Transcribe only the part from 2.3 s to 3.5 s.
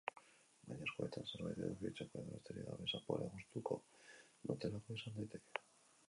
besterik gabe zaporea